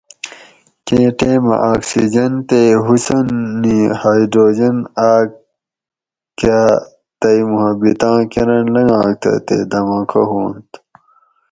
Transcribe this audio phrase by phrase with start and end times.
[0.85, 3.25] کیں ٹیمہ آکسیجن تے حسن
[3.61, 4.75] نی ہایٔڈروجن
[5.11, 5.29] آک
[6.39, 6.71] کاۤ
[7.21, 10.69] تئ محابتاں کرنٹ لنگاگ تہ تے دھماکہ ھوانت